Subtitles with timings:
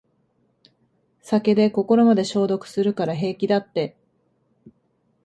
[1.23, 3.95] 酒で心まで消毒するから平気だって